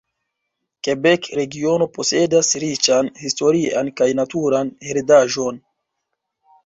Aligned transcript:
Kebek-regiono 0.87 1.87
posedas 1.99 2.49
riĉan 2.65 3.11
historian 3.25 3.93
kaj 4.01 4.09
naturan 4.21 4.73
heredaĵon. 4.89 5.61